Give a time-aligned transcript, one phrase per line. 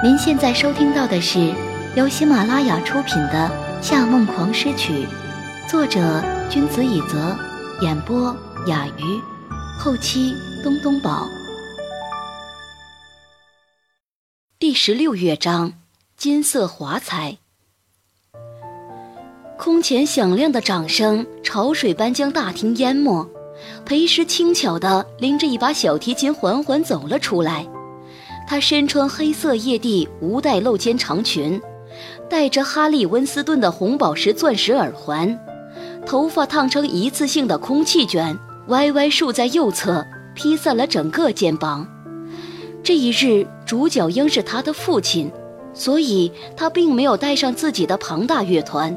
[0.00, 1.52] 您现在收听到的是
[1.96, 3.50] 由喜马拉雅出品的
[3.82, 4.92] 《夏梦狂诗曲》，
[5.68, 7.36] 作者君子以泽，
[7.80, 8.32] 演播
[8.68, 9.20] 雅鱼，
[9.76, 10.32] 后期
[10.62, 11.26] 东东宝。
[14.60, 15.72] 第十六乐章：
[16.16, 17.38] 金色华彩。
[19.58, 23.28] 空前响亮的掌声，潮水般将大厅淹没。
[23.84, 27.66] 裴师轻巧地拎着一把小提琴，缓缓走了出来。
[28.48, 31.60] 她身穿黑色夜地无带露肩长裙，
[32.30, 35.38] 戴着哈利温斯顿的红宝石钻石耳环，
[36.06, 38.34] 头发烫成一次性的空气卷，
[38.68, 40.02] 歪歪竖在右侧，
[40.34, 41.86] 披散了整个肩膀。
[42.82, 45.30] 这一日，主角应是他的父亲，
[45.74, 48.96] 所以他并没有带上自己的庞大乐团，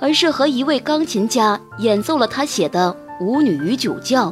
[0.00, 2.96] 而是和一位钢琴家演奏了他写的。
[3.24, 4.26] 《舞女与酒窖》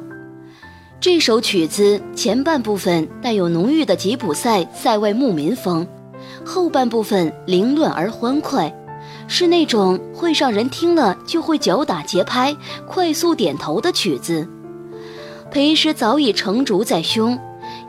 [1.05, 5.87] 这首曲子前半部分带有浓郁的吉普赛塞外牧民风，
[6.47, 8.75] 后半部分凌乱而欢快，
[9.29, 14.49] 是那种会让人听了就会脚打节拍、快速点头的曲子。
[15.51, 17.39] 裴师早已成竹在胸，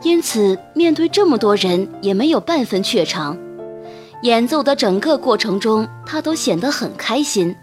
[0.02, 3.34] 因此面对这么多人也没有半分怯场。
[4.24, 7.56] 演奏的整个过程中，他都显得很开心。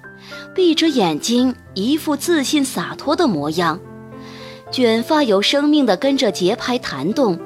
[0.56, 3.80] 闭着眼睛，一副自信洒脱的模样，
[4.74, 7.40] 卷发有生命的跟着节拍弹动。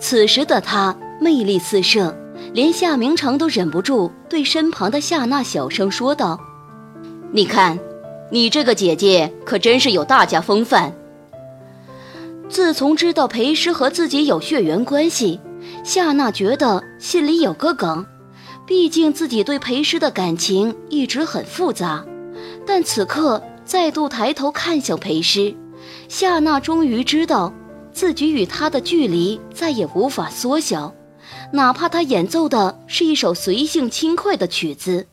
[0.00, 2.16] 此时的他魅力四射，
[2.54, 6.40] 连夏明成都忍不住对身旁的夏娜小声说道
[7.30, 7.78] ：“你看，
[8.30, 10.92] 你这个姐姐可真是有大家风范。”
[12.48, 15.38] 自从知道裴师和自己有血缘关系，
[15.84, 18.06] 夏娜觉得心里有个梗，
[18.66, 22.02] 毕竟自己对裴师的感情一直很复杂。
[22.66, 25.54] 但此刻再度抬头看向裴师，
[26.12, 27.50] 夏娜终于知道
[27.90, 30.92] 自己与他的距离再也无法缩小。
[31.54, 35.06] 哪怕他演奏的是一首随性轻快的曲子，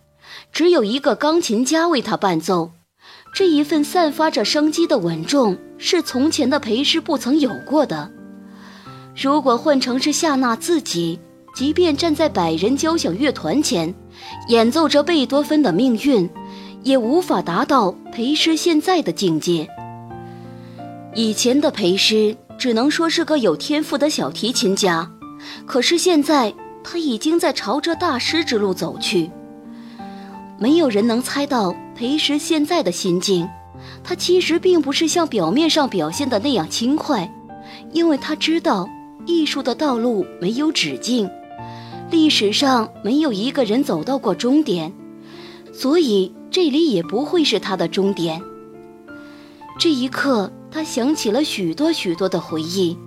[0.51, 2.71] 只有一个钢琴家为他伴奏，
[3.33, 8.11] 这一份散发着生机的稳重是从前的裴师不曾有过的。
[9.15, 11.17] 如果换成是夏娜自己，
[11.55, 13.95] 即便站在百人交响乐团前，
[14.49, 16.29] 演奏着贝多芬的命运。
[16.83, 19.69] 也无法达到裴师现在的境界。
[21.15, 25.09] 以前的裴师只能说是个有天赋的小提琴家，
[25.65, 26.53] 可是现在
[26.83, 29.29] 他已经在朝着大师之路走去。
[30.59, 33.47] 没有人能猜到裴师现在的心境，
[34.03, 37.31] 他其实并不是像表面上表现的那样轻快，
[37.91, 38.87] 因为他知道
[39.25, 41.29] 艺术的道路没有止境，
[42.11, 44.93] 历史上没有一个人走到过终点，
[45.73, 46.33] 所以。
[46.51, 48.41] 这里也不会是他的终点。
[49.77, 52.97] 这一刻，他想起了许多许多的回忆，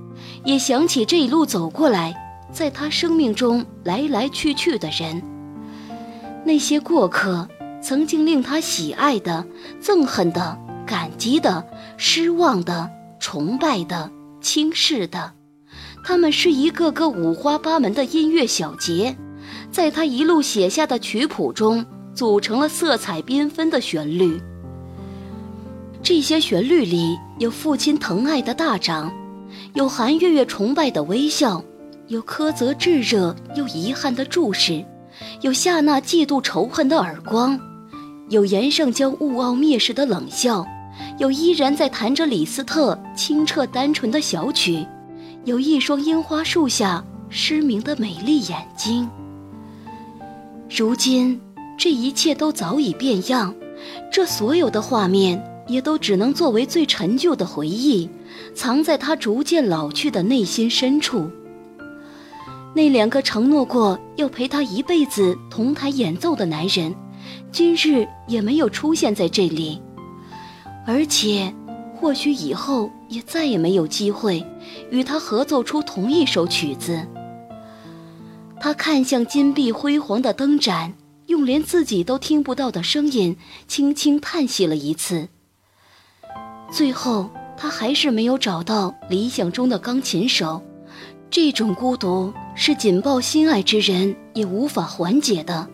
[0.44, 2.14] 也想起这一路走过来，
[2.52, 5.22] 在他生命中来来去去的人。
[6.44, 7.48] 那些过客，
[7.82, 9.44] 曾经令他喜爱的、
[9.80, 11.64] 憎恨的、感激的、
[11.96, 12.90] 失望的、
[13.20, 15.32] 崇拜的、轻视的，
[16.04, 19.16] 他们是一个个五花八门的音乐小节，
[19.70, 21.84] 在他一路写下的曲谱中。
[22.14, 24.38] 组成了色彩缤纷的旋律。
[26.02, 29.12] 这些旋律里有父亲疼爱的大掌，
[29.74, 31.62] 有韩月月崇拜的微笑，
[32.08, 34.84] 有苛责炙热又遗憾的注视，
[35.42, 37.58] 有夏娜嫉妒仇恨的耳光，
[38.30, 40.66] 有严胜将物傲蔑视的冷笑，
[41.18, 44.84] 有依然在弹着李斯特清澈单纯的小曲，
[45.44, 49.08] 有一双樱花树下失明的美丽眼睛。
[50.68, 51.40] 如今。
[51.78, 53.52] 这一切都早已变样，
[54.12, 55.42] 这所有的画面
[55.72, 58.08] 也都只能作为最陈旧的回忆，
[58.54, 61.30] 藏在他逐渐老去的内心深处。
[62.74, 66.94] 那两个承诺过要陪他一辈子同台演奏的男人，
[67.50, 69.80] 今日也没有出现在这里，
[70.86, 71.52] 而且，
[71.94, 74.44] 或许以后也再也没有机会
[74.90, 77.00] 与他合奏出同一首曲子。
[78.60, 80.92] 他看向金碧辉煌的灯盏。
[81.28, 85.28] 用连自己都听不到的声音，轻轻叹息了一次。
[86.72, 90.62] 最后，他还是没有找到理想中的钢琴手。
[91.30, 95.68] 这种孤独是紧抱心爱之人也无法缓解的。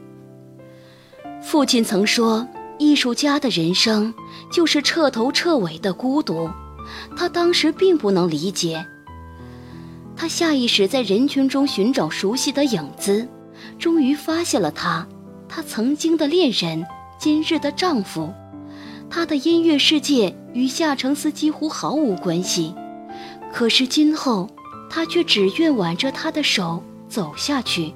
[1.40, 2.46] 父亲曾说，
[2.80, 4.12] 艺术家的人生
[4.50, 6.50] 就是彻头彻尾的孤独。
[7.16, 8.84] 他当时并不能理解。
[10.16, 13.28] 他下意识在人群中寻找熟悉的影子，
[13.78, 15.06] 终于发现了他。
[15.48, 16.84] 他曾经的恋人，
[17.20, 18.32] 今日的丈夫，
[19.10, 22.74] 他的音乐世界与夏承思几乎毫无关系。
[23.52, 24.48] 可是今后，
[24.90, 27.94] 他却只愿挽着他的手走下去。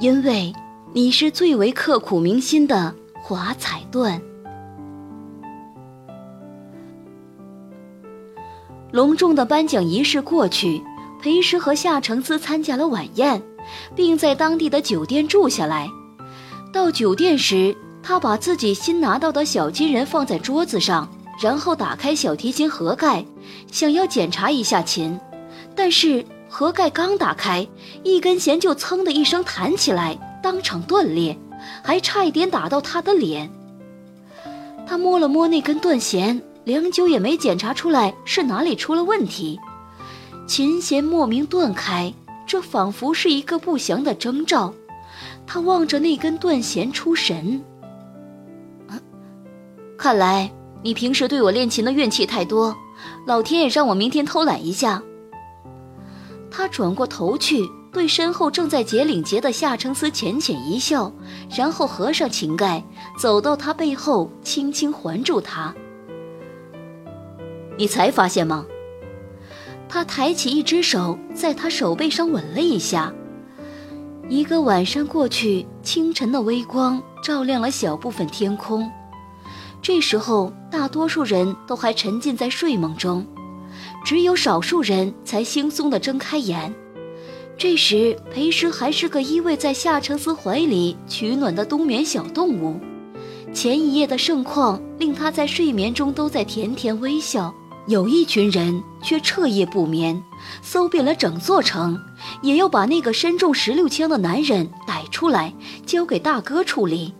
[0.00, 0.52] 因为
[0.92, 4.20] 你是最为刻骨铭心的华彩段。
[8.90, 10.82] 隆重的颁奖仪式过去，
[11.20, 13.42] 裴石和夏承思参加了晚宴，
[13.94, 15.88] 并在当地的酒店住下来。
[16.72, 21.08] 到酒店时，他把自己新拿到的小金人放在桌子上，
[21.40, 23.24] 然后打开小提琴盒盖，
[23.70, 25.18] 想要检查一下琴。
[25.74, 27.66] 但是盒盖刚打开，
[28.02, 31.38] 一根弦就噌的一声弹起来，当场断裂，
[31.82, 33.50] 还差一点打到他的脸。
[34.86, 36.42] 他摸了摸那根断弦。
[36.64, 39.58] 良久也没检查出来是哪里出了问题，
[40.46, 42.12] 琴弦莫名断开，
[42.46, 44.74] 这仿佛是一个不祥的征兆。
[45.46, 47.64] 他望着那根断弦出神。
[49.98, 50.50] 看来
[50.80, 52.74] 你平时对我练琴的怨气太多，
[53.26, 55.02] 老天也让我明天偷懒一下。
[56.50, 61.12] 他转过头去，对身后正在解领结的夏承思浅浅一笑，
[61.54, 62.82] 然后合上琴盖，
[63.18, 65.74] 走到他背后，轻轻环住他。
[67.76, 68.64] 你才发现吗？
[69.88, 73.12] 他抬起一只手，在他手背上吻了一下。
[74.28, 78.88] 一个晚上过去，清晨的微光照亮了小部分天空。
[79.80, 83.26] 这时候，大多数人都还沉浸在睡梦中，
[84.04, 86.74] 只有少数人才惺忪地睁开眼。
[87.56, 92.78] 这时，裴师还是个依偎在夏承思怀里取暖的冬眠小动物。
[93.52, 97.54] 前一夜的盛况令他在睡眠中都在甜甜微笑。
[97.86, 100.22] 有一群人却彻夜不眠，
[100.60, 101.98] 搜遍了整座城，
[102.42, 105.54] 也要把那个身中十六枪的男人逮出来，
[105.86, 107.14] 交给大哥处理。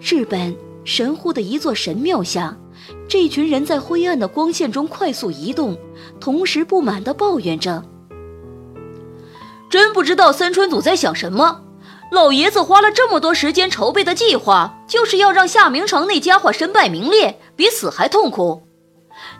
[0.00, 2.56] 日本神户的一座神庙下，
[3.08, 5.76] 这群人在灰暗的光线中快速移动，
[6.20, 7.82] 同时不满地抱怨着
[9.68, 11.62] ：“真不知道三川组在想什么！
[12.12, 18.62] 老爷子花了这么多时间筹备的计划，就是要让夏明成那家伙身败名裂，比死还痛苦。”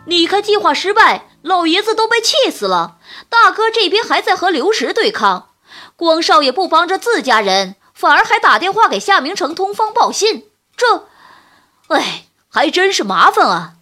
[0.05, 2.97] 你看，计划失败，老爷子都被气死了。
[3.29, 5.51] 大哥这边还在和刘石对抗，
[5.95, 10.43] 光少爷不帮着自家人，反而还打电话给夏明成通风报信。
[10.75, 11.05] 这，
[11.87, 13.75] 哎，还真是麻烦啊。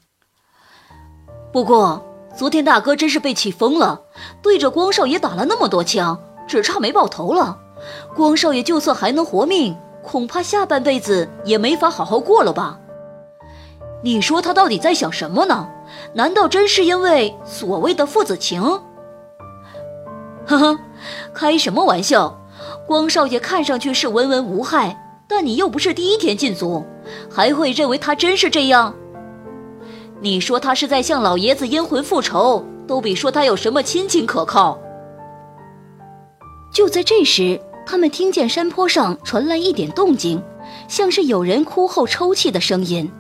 [1.51, 2.05] 不过
[2.35, 4.01] 昨天大哥真是被气疯了，
[4.41, 7.57] 对着光少爷打了那么多枪，只差没爆头了。
[8.15, 12.79] 光少爷就算还能活命，恐怕下半辈子也没法好好过了吧？
[14.03, 15.69] 你说他到底在想什么呢？
[16.13, 18.61] 难道真是因为所谓的父子情？
[20.45, 20.79] 呵呵，
[21.33, 22.39] 开什么玩笑！
[22.85, 26.85] 光少爷看上去是文文无害，但你又不是第一天进族，
[27.35, 28.95] 还会认为他真是这样？
[30.21, 34.79] 你说他是在向老爷子阴魂复仇，都比说他有什么亲情可靠。
[36.73, 40.41] 就在这时，他们听见山坡上传来一点动静，
[40.87, 43.11] 像是有人哭后抽泣的声音。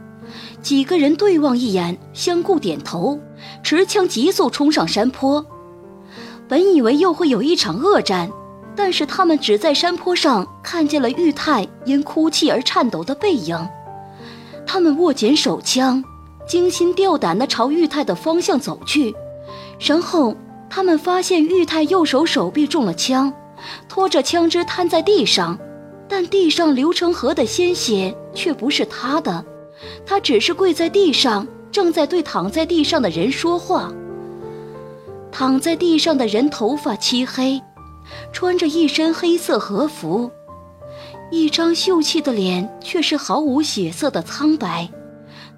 [0.61, 3.19] 几个人对望一眼，相顾点头，
[3.63, 5.45] 持枪急速冲上山坡。
[6.47, 8.31] 本以为又会有一场恶战，
[8.77, 13.57] 但是他们只在山坡上看见了玉泰因哭泣而颤抖的背影。
[14.65, 16.03] 他们握紧手枪，
[16.47, 19.15] 惊心吊胆地朝玉泰的方向走去。
[19.79, 20.35] 然后
[20.69, 23.31] 他们发现玉泰右手手臂中了枪，
[23.87, 25.57] 拖着枪支瘫在地上，
[26.07, 29.43] 但地上流成河的鲜血却不是他的。
[30.05, 33.91] 他只是跪在地上，正在对躺在地上的人说话。
[35.31, 37.61] 躺在地上的人头发漆黑，
[38.31, 40.31] 穿着一身黑色和服，
[41.31, 44.89] 一张秀气的脸却是毫无血色的苍白。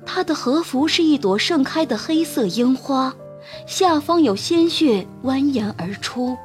[0.05, 3.13] 他的和服是一朵盛开的黑色樱花，
[3.65, 6.38] 下方有鲜血蜿蜒而出，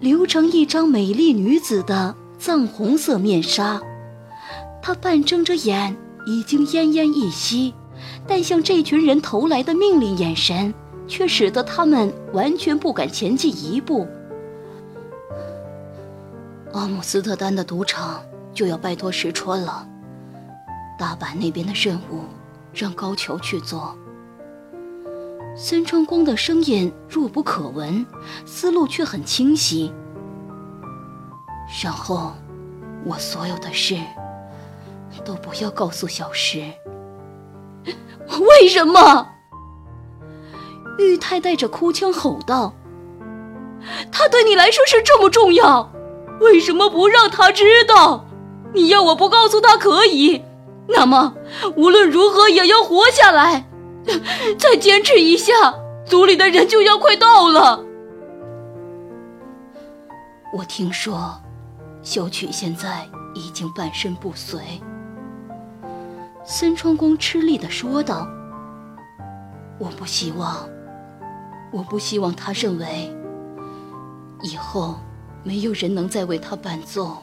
[0.00, 3.80] 流成一张美丽女子的藏红色面纱。
[4.82, 5.96] 他半睁着眼。
[6.26, 7.74] 已经奄奄一息，
[8.26, 10.72] 但向这群人投来的命令眼神，
[11.08, 14.06] 却使得他们完全不敢前进一步。
[16.72, 19.86] 阿姆斯特丹的赌场就要拜托石川了，
[20.98, 22.24] 大阪那边的任务
[22.72, 23.96] 让高桥去做。
[25.56, 28.06] 森川光的声音弱不可闻，
[28.46, 29.92] 思路却很清晰。
[31.82, 32.32] 然后，
[33.04, 33.96] 我所有的事。
[35.22, 36.60] 都不要告诉小石。
[38.60, 39.28] 为什么？
[40.98, 42.72] 玉太带着哭腔吼道
[44.10, 45.92] ：“他对你来说是这么重要，
[46.40, 48.24] 为什么不让他知道？
[48.74, 50.42] 你要我不告诉他可以，
[50.88, 51.34] 那么
[51.76, 53.66] 无论如何也要活下来。
[54.58, 55.52] 再坚持一下，
[56.06, 57.84] 族里的人就要快到了。
[60.56, 61.38] 我听说，
[62.02, 64.60] 小曲现在已经半身不遂。
[66.44, 68.26] 孙春光吃力地说道
[69.78, 70.66] ：“我不希望，
[71.70, 73.14] 我不希望他认为
[74.42, 74.98] 以后
[75.44, 77.18] 没有人能再为他伴奏。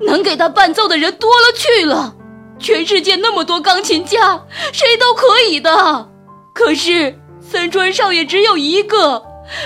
[0.00, 2.16] 能给他伴奏的人多了去了，
[2.58, 6.08] 全世界那么多钢琴家，谁都可以的。
[6.54, 9.24] 可是三川少爷只有一个，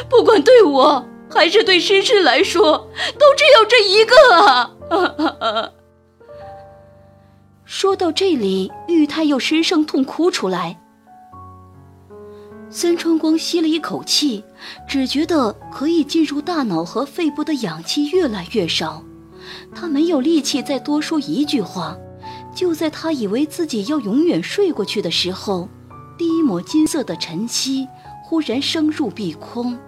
[0.08, 4.70] 不管对我还是对诗诗来说，都只有这一个啊！”
[7.64, 10.78] 说到这里，玉太又失声痛哭出来。
[12.70, 14.44] 孙春光吸了一口气，
[14.88, 19.02] 只觉得可以进入大脑和肺部的氧气越来越少，
[19.74, 21.96] 他没有力气再多说一句话。
[22.54, 25.68] 就在他以为自己要永远睡过去的时候，
[26.16, 27.86] 第一抹金色的晨曦
[28.24, 29.78] 忽然升入碧空，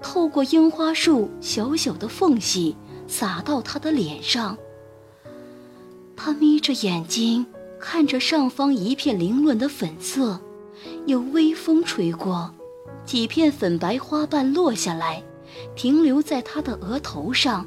[0.00, 2.74] 透过樱花树小小的缝隙
[3.06, 4.56] 洒到他的脸上。
[6.16, 7.46] 他眯着眼睛
[7.78, 10.40] 看着上方一片凌乱的粉色，
[11.06, 12.52] 有微风吹过，
[13.04, 15.22] 几片粉白花瓣落下来，
[15.76, 17.66] 停留在他的额头上，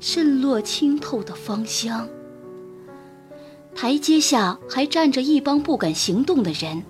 [0.00, 2.08] 渗落清透的芳香。
[3.74, 6.82] 台阶下还站着一帮不敢行动的人，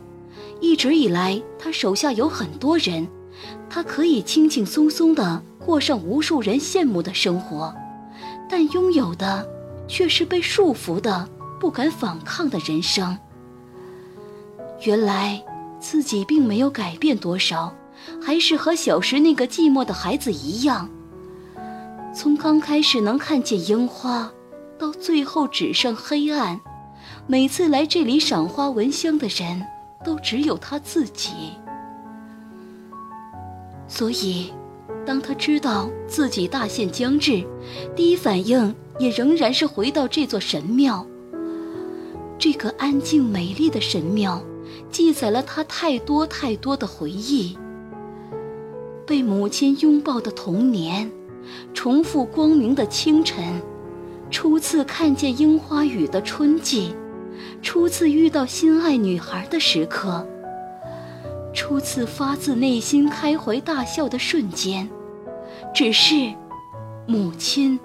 [0.60, 3.06] 一直以来他手下有很多人，
[3.68, 7.74] 他可以轻轻松松地过上无数人羡慕的生活，
[8.48, 9.46] 但拥有的。
[9.90, 13.18] 却是被束缚的、不敢反抗的人生。
[14.82, 15.44] 原来
[15.80, 17.74] 自己并没有改变多少，
[18.22, 20.88] 还是和小时那个寂寞的孩子一样。
[22.14, 24.30] 从刚开始能看见樱花，
[24.78, 26.60] 到最后只剩黑暗，
[27.26, 29.62] 每次来这里赏花闻香的人
[30.04, 31.30] 都只有他自己。
[33.88, 34.52] 所以，
[35.06, 37.44] 当他知道自己大限将至，
[37.94, 38.74] 第一反应。
[39.00, 41.06] 也仍然是回到这座神庙。
[42.38, 44.44] 这个安静美丽的神庙，
[44.90, 47.56] 记载了他太多太多的回忆。
[49.06, 51.10] 被母亲拥抱的童年，
[51.73, 53.61] 重复光明的清晨，
[54.30, 56.94] 初次看见樱花雨的春季，
[57.62, 60.26] 初次遇到心爱女孩的时刻，
[61.52, 64.88] 初次发自内心开怀大笑的瞬间。
[65.75, 66.32] 只是，
[67.06, 67.78] 母亲。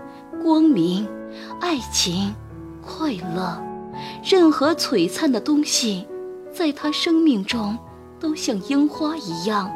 [0.44, 1.08] 光明、
[1.60, 2.36] 爱情、
[2.80, 3.60] 快乐，
[4.24, 6.06] 任何璀璨的东西，
[6.54, 7.76] 在他生命中
[8.20, 9.72] 都像樱花一样，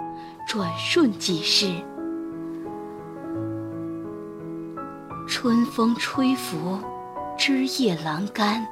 [0.48, 1.72] 转瞬即逝。
[5.42, 6.78] 春风吹拂，
[7.38, 8.68] 枝叶阑干，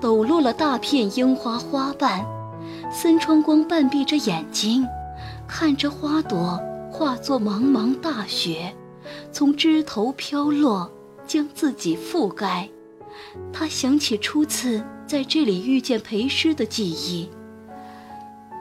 [0.00, 2.26] 抖落了大片樱花花瓣。
[2.90, 4.84] 森川光半闭着眼睛，
[5.46, 8.74] 看着花朵化作茫茫大雪，
[9.30, 10.90] 从枝头飘落。
[11.28, 12.68] 将自己覆盖，
[13.52, 17.30] 他想起初次在这里遇见裴师的记忆。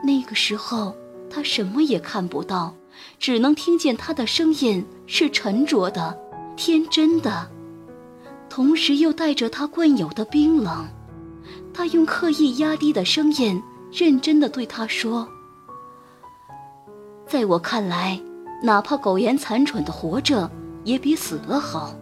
[0.03, 0.96] 那个时候，
[1.32, 2.75] 他什么也看不到，
[3.18, 6.15] 只能听见他的声音是沉着的、
[6.61, 7.49] 天真的，
[8.49, 10.85] 同时又带着他惯有的冰冷。
[11.73, 13.63] 他用刻意压低的声音，
[13.93, 15.25] 认真的对他说
[17.25, 18.21] ：“在我看来，
[18.61, 20.51] 哪怕苟延残喘的活着，
[20.83, 21.95] 也比死了好。”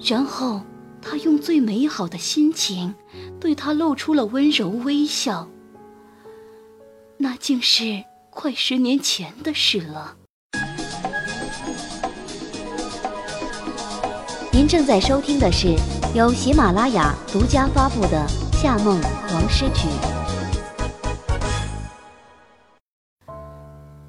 [0.00, 0.62] 然后，
[1.02, 2.94] 他用最美好的心情，
[3.38, 5.46] 对他露出了温柔微笑。
[7.18, 10.16] 那竟是快十年前的事了。
[14.66, 15.76] 正在收听的是
[16.14, 19.00] 由喜马拉雅独家发布的《夏梦
[19.32, 19.86] 王诗曲》。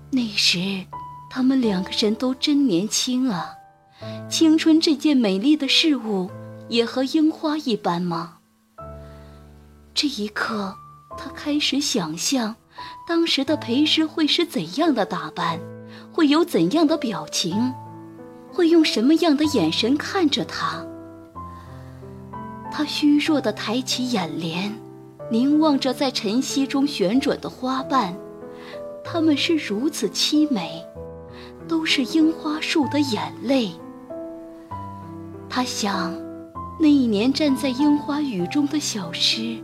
[0.09, 0.85] 那时，
[1.29, 3.53] 他们两个人都真年轻啊。
[4.29, 6.29] 青春这件美丽的事物，
[6.69, 8.37] 也和樱花一般吗？
[9.93, 10.75] 这一刻，
[11.17, 12.55] 他开始想象，
[13.07, 15.59] 当时的裴诗会是怎样的打扮，
[16.11, 17.73] 会有怎样的表情，
[18.57, 20.83] 会用什么样的眼神看着他。
[22.71, 24.75] 他虚弱地抬起眼帘，
[25.29, 28.15] 凝望着在晨曦中旋转的花瓣，
[29.03, 30.83] 它们是如此凄美，
[31.67, 33.69] 都是樱花树的眼泪。
[35.47, 36.11] 他想，
[36.79, 39.55] 那一年站在樱花雨中的小诗，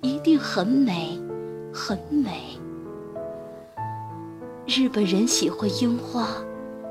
[0.00, 1.20] 一定很美，
[1.70, 2.58] 很美。
[4.66, 6.28] 日本人喜欢樱花，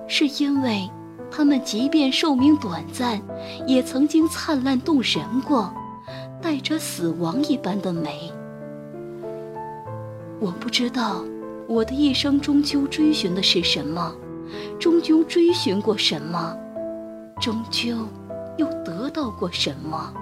[0.08, 0.88] 是因为
[1.32, 3.22] 他们即便寿命短暂，
[3.66, 5.74] 也曾经灿烂动人过，
[6.42, 8.32] 带着死亡一般的美。
[10.40, 11.24] 我不知道，
[11.68, 14.14] 我的一生终究追寻的是什么，
[14.78, 16.56] 终究追寻过什么。
[17.40, 17.96] 终究
[18.58, 20.14] 又得到过什么。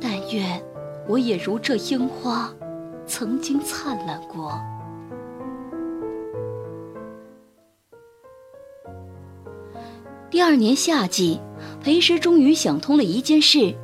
[0.00, 0.62] 但愿
[1.08, 2.48] 我也如这樱花，
[3.06, 4.58] 曾经灿烂过。
[10.30, 11.40] 第二年夏季，
[11.82, 13.74] 裴师终于想通了一件事，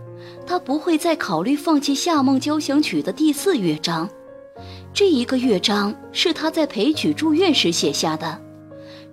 [0.47, 4.09] 他不会再考虑放弃《夏梦交响曲》的第四乐章。
[4.95, 8.41] 这一个乐章是他在裴曲住院时写下的。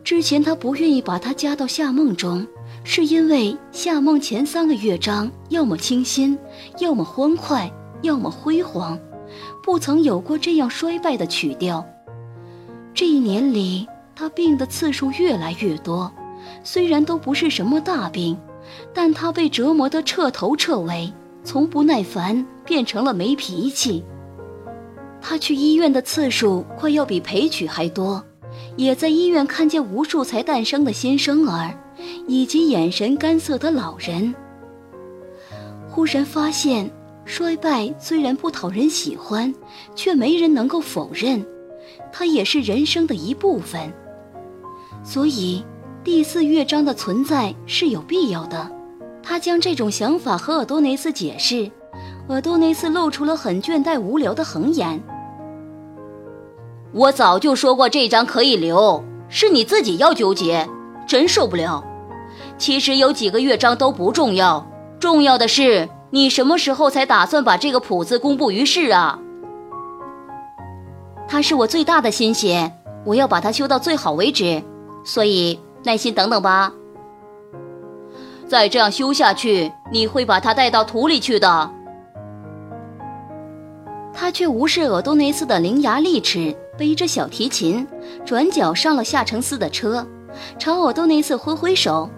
[0.03, 2.45] 之前他不愿意把它加到《夏梦》中，
[2.83, 6.37] 是因为《夏梦》前三个乐章要么清新，
[6.77, 7.71] 要么欢快，
[8.03, 8.99] 要么辉煌，
[9.63, 11.83] 不曾有过这样衰败的曲调。
[12.93, 16.13] 这一年里，他病的次数越来越多。
[16.63, 18.37] 虽然都不是什么大病，
[18.93, 21.11] 但他被折磨得彻头彻尾，
[21.43, 24.03] 从不耐烦变成了没脾气。
[25.21, 28.23] 他去医院的次数快要比陪曲还多，
[28.75, 31.73] 也在医院看见无数才诞生的新生儿，
[32.27, 34.33] 以及眼神干涩的老人。
[35.89, 36.89] 忽然发现，
[37.25, 39.53] 衰败虽然不讨人喜欢，
[39.95, 41.45] 却没人能够否认，
[42.11, 43.93] 它也是人生的一部分。
[45.03, 45.63] 所以。
[46.03, 48.69] 第四乐章的存在是有必要的。
[49.23, 51.71] 他将这种想法和尔多内斯解释，
[52.27, 55.01] 尔多内斯露出了很倦怠无聊的横颜。
[56.91, 60.67] 我早就说过这章可以留，是你自己要纠结，
[61.07, 61.81] 真受不了。
[62.57, 64.67] 其实有几个乐章都不重要，
[64.99, 69.17] 重要的是你什么时候才打算把这个谱子公布于世啊？
[71.29, 72.69] 它是我最大的心血，
[73.05, 74.61] 我要把它修到最好为止，
[75.05, 75.57] 所以。
[75.83, 76.73] 耐心等等吧。
[78.47, 81.71] 再这样修下去，你会把他带到土里去的。
[84.13, 87.87] 他却无视尔多内斯的伶牙俐齿，背着小提琴，
[88.23, 90.05] 转角上了夏承思的车，
[90.59, 92.09] 朝尔多内斯挥挥手。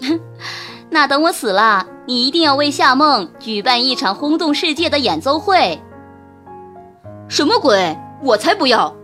[0.90, 5.80] 那等我死了，你一定要为夏梦举办一场轰动世界的演奏会。
[7.28, 7.96] 什么鬼？
[8.22, 8.94] 我才不要！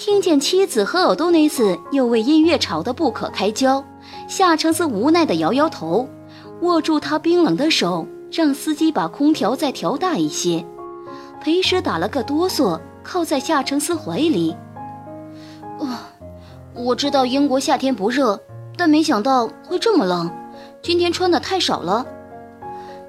[0.00, 3.84] 听见妻子和尔多内斯又为音乐吵得不可开交，
[4.26, 6.08] 夏承思无奈地摇摇头，
[6.62, 10.64] 握住他冰冷的手，让司机把空调再调大一些。
[11.42, 14.56] 裴时打了个哆嗦，靠在夏承思怀里。
[15.78, 16.08] 啊，
[16.74, 18.40] 我知道英国夏天不热，
[18.78, 20.30] 但没想到会这么冷。
[20.80, 22.06] 今天穿的太少了。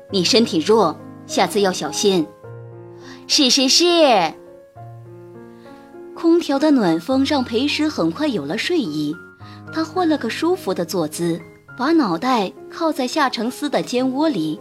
[0.10, 0.93] 你身体弱，
[1.25, 2.27] 下次要小心。
[3.27, 4.34] 是是是。
[6.15, 9.15] 空调的暖风让裴石很快有了睡意，
[9.74, 11.39] 他换了个舒服的坐姿，
[11.78, 14.60] 把脑袋靠在夏承思的肩窝里。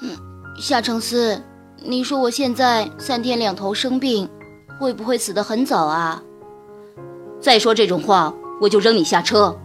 [0.00, 0.10] 嗯，
[0.58, 1.40] 夏承思，
[1.84, 4.28] 你说我现在三天两头生病，
[4.80, 6.22] 会不会死得很早啊？
[7.40, 9.56] 再说这种话，我就扔你下车。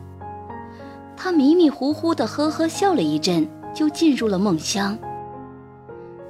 [1.16, 4.98] 他迷迷糊糊的呵呵笑了一阵，就进入了梦乡。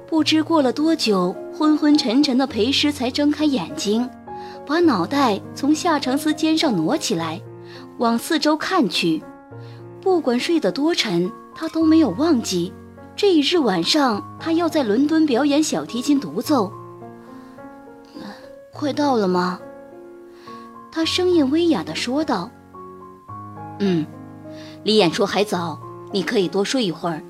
[0.08, 4.08] 不知过了多久，昏昏沉沉的裴师才睁开眼睛，
[4.66, 7.40] 把脑袋从夏承思肩上挪起来，
[7.98, 9.22] 往四周看去。
[10.00, 12.72] 不管睡得多沉，他都没有忘记
[13.14, 16.72] 这一日晚上他要在伦敦表演小提琴独奏。
[18.72, 19.60] 快到了吗？
[20.90, 22.50] 他声音微哑地说道。
[23.80, 24.06] 嗯，
[24.84, 25.78] 离演出还早，
[26.12, 27.22] 你可以多睡一会儿。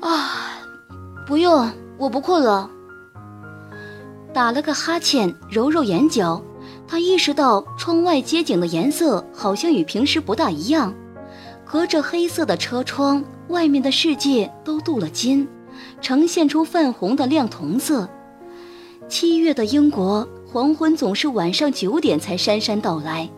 [0.00, 0.48] 啊。
[1.32, 2.68] 不用，我不困了。
[4.34, 6.42] 打了个哈欠，揉揉眼角，
[6.86, 10.92] 他意识到窗外街景的颜色好像与平时不大一样。
[11.64, 15.48] 隔着黑色的车窗，外面的世界都镀了金，
[16.02, 18.06] 呈现出泛红的亮铜色。
[19.08, 23.30] 七月的英国黄昏总是晚上九点才姗姗到来，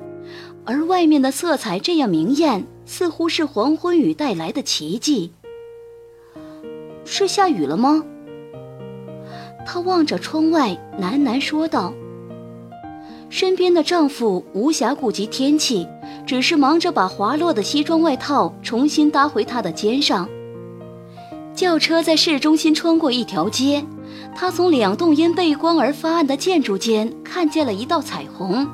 [0.65, 5.33] 而外面的色彩这样明艳，似乎是黄昏雨带来的奇迹。
[7.05, 8.03] 是下雨了吗？
[9.67, 11.93] 她望着窗外，喃喃说道。
[13.31, 15.87] 身边的丈夫无暇顾及天气，
[16.27, 20.29] 只是忙着把滑落的西装外套重新搭回她的肩上。
[21.55, 23.85] 轿车在市中心穿过一条街，
[24.35, 28.69] 她从两栋因背光而发暗的建筑间看见了一道彩虹。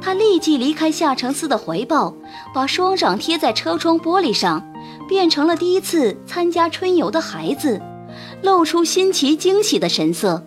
[0.00, 2.14] 她立即离开夏承思的怀抱，
[2.54, 4.62] 把双掌贴在车窗玻璃上。
[5.08, 7.80] 变成了第一次参加春游的孩子，
[8.42, 10.44] 露出新奇惊喜的神色。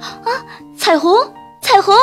[0.00, 0.28] 啊，
[0.76, 1.14] 彩虹，
[1.60, 1.94] 彩虹！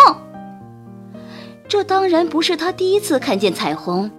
[1.68, 4.10] 这当然不是他第一次看见彩虹，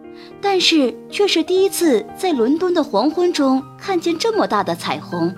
[0.42, 5.34] 但是却是第一次在伦敦的黄昏中看见这么大的彩虹。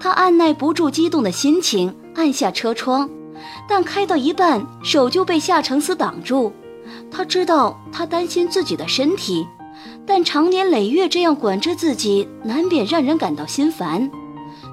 [0.00, 3.08] 他按耐不住激动的心情，按下车窗，
[3.68, 6.52] 但开到一半，手就被夏承思挡住。
[7.10, 9.46] 他知道他担心自己的身体，
[10.06, 14.10] 但长年累月这样管着自己，难免让人感到心烦。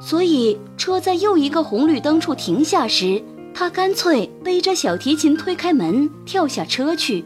[0.02, 3.22] 所以，车在又一个红绿灯处停下时，
[3.54, 7.26] 他干脆背着小提琴推开门，跳下车去。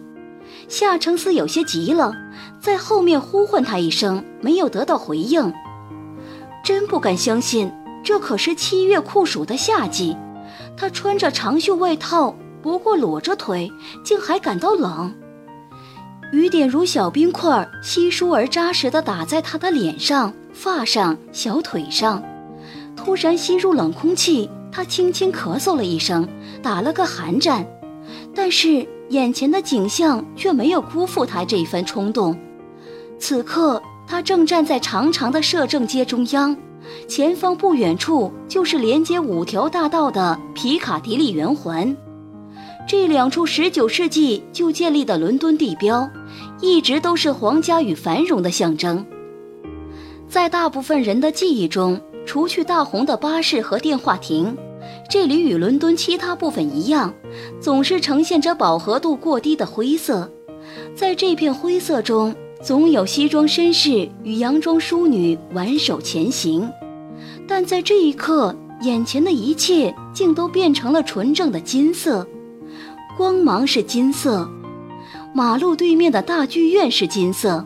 [0.67, 2.13] 夏承思有些急了，
[2.59, 5.53] 在后面呼唤他一声，没有得到回应。
[6.63, 7.71] 真不敢相信，
[8.03, 10.15] 这可是七月酷暑的夏季，
[10.75, 13.69] 他穿着长袖外套，不过裸着腿，
[14.03, 15.13] 竟还感到冷。
[16.33, 22.23] 雨点如小冰块，稀疏而扎实地打在他的脸上、发上、小腿上。
[22.95, 26.27] 突然吸入冷空气，他轻轻咳嗽了一声，
[26.63, 27.63] 打了个寒战。
[28.33, 32.35] 但是眼前的景象却没有辜负他这一番冲动。
[33.19, 36.57] 此刻，他正站在长长的摄政街中央，
[37.07, 41.95] 前方不远处就是连接五条大道的皮卡迪利圆环。
[42.87, 46.09] 这两处19世纪就建立的伦敦地标，
[46.61, 49.05] 一直都是皇家与繁荣的象征。
[50.27, 54.55] 在大部分人的记忆中，除去大红的巴士和电话亭，
[55.09, 57.13] 这里与伦敦其他部分一样，
[57.59, 60.29] 总是呈现着饱和度过低的灰色。
[60.95, 66.69] 在这片灰色中，总有西装绅士与洋装淑女挽手前行。
[67.47, 72.25] 但在这一刻，眼前的一切竟都变成了纯正的金色，
[73.15, 74.49] 光芒是金色，
[75.35, 77.63] 马路对面的大剧院是金色，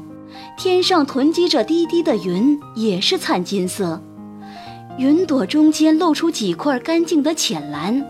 [0.57, 4.01] 天上囤积着滴滴的云也是灿金色。
[4.97, 8.05] 云朵中间露出几块干净的浅蓝，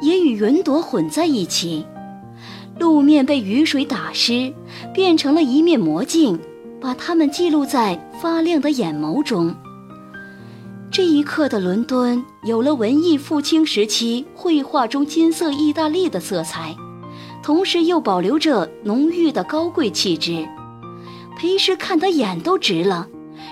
[0.00, 1.84] 也与云朵混在一起。
[2.78, 4.50] 路面被雨水打湿，
[4.94, 6.38] 变成了一面魔镜，
[6.80, 9.54] 把它们记录在发亮的眼眸中。
[10.90, 16.74] 这一刻的伦敦有了文艺复兴时期绘画中金色意大利的色彩，
[17.42, 20.46] 同时又保留着浓郁的高贵气质。
[21.38, 23.06] 裴时看得眼都直了。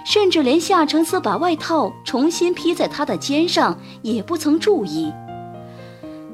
[0.04, 5.12] 甚至连夏承思把外套重新披在他的肩上也不曾注意。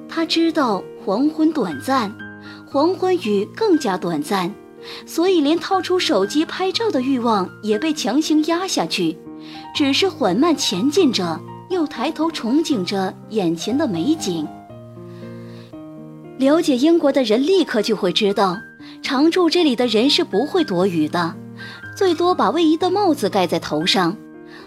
[0.09, 2.15] 他知道黄昏短暂，
[2.67, 4.55] 黄昏雨更加短暂，
[5.07, 9.19] 所以连掏出手机拍照的欲望也被强行压下去，
[9.75, 14.47] 只是缓慢前进着，又抬头憧憬着眼前的美景。
[16.39, 18.57] 了解英国的人立刻就会知道，
[19.01, 21.35] 常住这里的人是不会躲雨的。
[21.97, 24.17] 最多把卫衣的帽子盖在头上，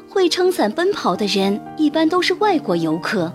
[0.07, 3.31] 会撑伞奔跑的人一般都是外国游客。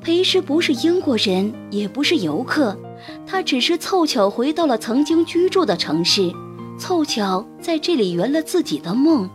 [0.00, 2.78] 裴时不是英国人，也不是游客，
[3.26, 6.32] 他只是凑巧回到了曾经居住的城市，
[6.78, 9.28] 凑巧在这里圆了自己的梦。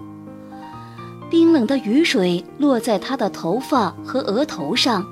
[1.33, 5.03] 冰冷的雨水落在他的头发和额头上，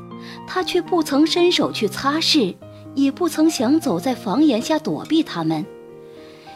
[0.46, 2.56] 他却不曾伸手去擦拭，
[2.94, 5.66] 也不曾想走在房檐下躲避他们，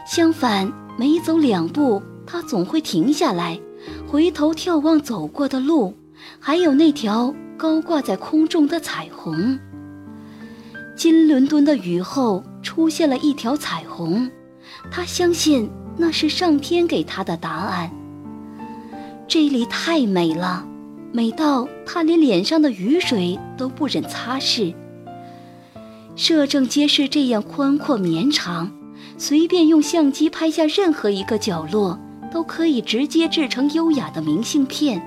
[0.08, 0.72] 相反。
[1.00, 3.60] 每走两步，他总会停下来，
[4.08, 5.96] 回头眺望走过的路，
[6.40, 9.60] 还有那条高挂在空中的彩虹。
[10.96, 14.30] 金伦敦的雨后出现了一条彩虹，
[14.92, 17.92] 他相信那是上天给他的答案。
[19.28, 20.66] 这里太美了，
[21.12, 24.74] 美到他连脸上的雨水都不忍擦拭。
[26.16, 28.72] 摄政街是这样宽阔绵长。
[29.18, 31.98] 随便用相机拍下任何一个角落，
[32.34, 35.02] 都可以直接制成优雅的明信片。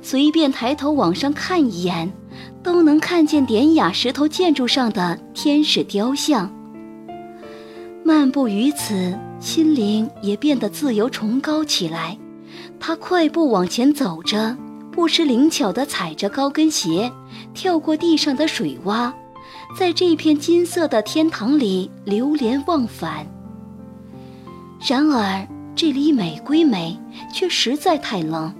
[0.00, 2.12] 随便抬头往上看一眼，
[2.62, 6.52] 都能看见典雅石头建筑上的天使雕像。
[8.04, 12.16] 漫步于此，心灵也变得自由崇高起来。
[12.78, 14.56] 他快步往前走着，
[14.90, 17.10] 不失灵巧地踩着高跟鞋，
[17.54, 19.12] 跳过地上的水洼。
[19.78, 23.26] 在这片金色的天堂里流连忘返。
[24.84, 25.46] 然而
[25.76, 26.98] 这里美归美，
[27.32, 28.52] 却实在太冷。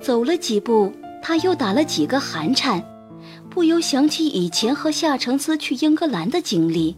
[0.00, 2.82] 走了几步，他又打了几个寒颤，
[3.50, 6.96] 不由想起以前和夏承思去英格兰的经历。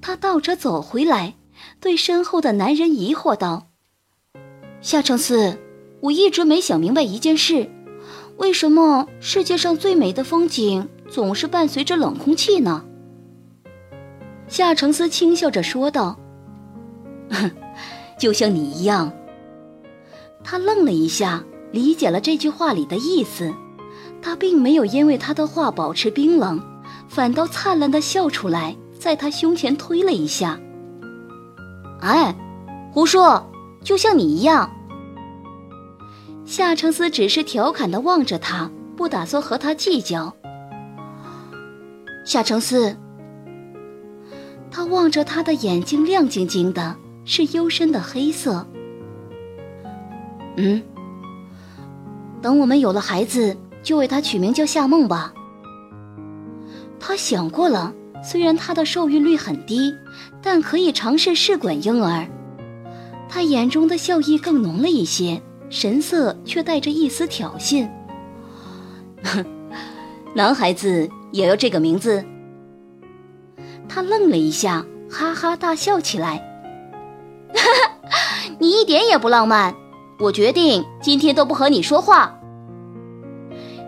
[0.00, 1.34] 他倒着走回来，
[1.80, 3.68] 对身后的男人疑惑道
[4.82, 5.56] ：“夏承思，
[6.00, 7.70] 我一直没想明白一件事，
[8.36, 12.82] 为什么世界上最美的风景？”总是伴随着冷空气呢。
[14.48, 16.18] 夏承思轻笑着说道
[18.18, 19.12] ：“就像你一样。”
[20.42, 23.52] 他愣了一下，理解了这句话里的意思。
[24.22, 26.58] 他并没有因为他的话保持冰冷，
[27.08, 30.58] 反倒灿烂的笑出来，在他胸前推了一下。
[32.00, 32.34] “哎，
[32.90, 33.46] 胡说！
[33.82, 34.70] 就像你一样。”
[36.44, 40.34] 夏承思只是调侃的望着他，不打算和他计较。
[42.24, 42.96] 夏承思。
[44.70, 48.66] 他望着他的眼睛亮晶晶的，是幽深的黑色。
[50.56, 50.82] 嗯，
[52.40, 55.32] 等我们有了孩子，就为他取名叫夏梦吧。
[56.98, 57.92] 他想过了，
[58.22, 59.92] 虽然他的受孕率很低，
[60.40, 62.26] 但可以尝试试管婴儿。
[63.34, 65.40] 他眼中的笑意更浓了一些，
[65.70, 67.88] 神色却带着一丝挑衅。
[69.24, 69.42] 哼
[70.36, 72.22] 男孩子也要这个名字？
[73.88, 76.46] 他愣了一下，哈哈大笑起来。
[78.60, 79.74] 你一点也不浪漫。
[80.20, 82.38] 我决定今天都不和你说话。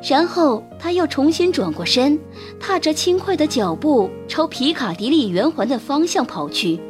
[0.09, 2.19] 然后他又重新转过身，
[2.59, 6.81] 踏着轻快的脚步朝皮卡迪利圆环的方向跑去。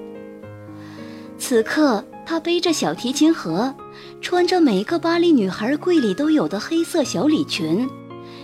[1.36, 3.74] 此刻，他背着小提琴盒，
[4.20, 7.88] 穿着每个巴黎女孩柜里都有的黑色小礼裙，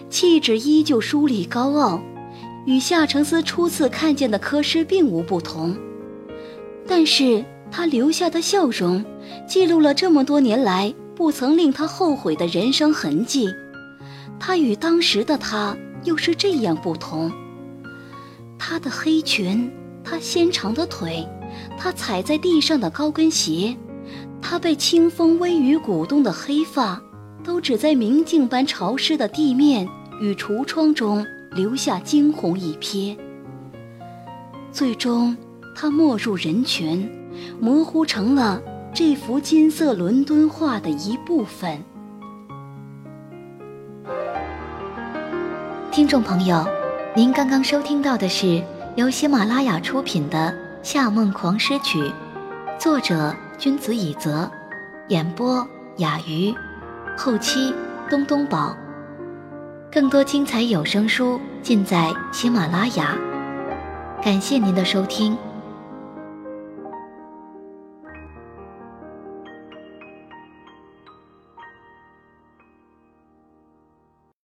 [0.09, 2.01] 气质依旧疏离高傲。
[2.67, 5.75] 与夏承思初次看见的柯诗并无不同，
[6.87, 9.03] 但是他留下的笑容，
[9.49, 13.49] 记录了这么多年来不曾令他后悔的人生痕迹。
[14.39, 17.33] 他与当时的他又是这样不同。
[18.59, 19.73] 他的黑裙，
[20.05, 21.27] 他纤长的腿，
[21.83, 23.75] 他踩在地上的高跟鞋，
[24.43, 27.01] 他被清风微雨鼓动的黑发，
[27.43, 29.89] 都只在明镜般潮湿的地面
[30.21, 31.27] 与橱窗中。
[31.53, 33.17] 留下惊鸿一瞥。
[34.71, 35.37] 最终，
[35.75, 37.11] 他没入人群，
[37.59, 38.63] 模糊成了
[38.95, 41.83] 这幅金色伦敦画的一部分。
[45.91, 46.65] 听众朋友，
[47.17, 48.63] 您刚刚收听到的是
[48.95, 50.39] 由喜马拉雅出品的
[50.83, 51.99] 《夏梦狂诗曲》，
[52.79, 54.51] 作者君子以泽，
[55.09, 55.67] 演播
[55.99, 56.55] 雅鱼，
[57.19, 57.75] 后期
[58.09, 58.75] 东东宝。
[59.93, 63.15] 更多精彩有声书尽在喜马拉雅，
[64.23, 65.37] 感谢您的收听。